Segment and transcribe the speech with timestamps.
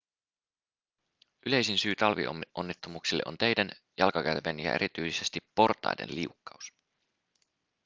[1.45, 6.73] yleisin syy talvionnettomuuksille on teiden jalkakäytävien ja erityisesti portaiden liukkaus